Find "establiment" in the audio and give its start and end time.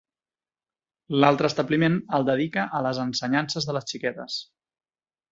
1.51-1.99